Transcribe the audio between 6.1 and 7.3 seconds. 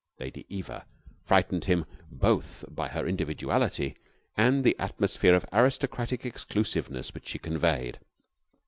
exclusiveness which